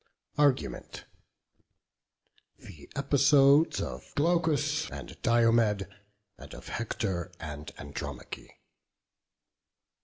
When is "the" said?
2.57-2.89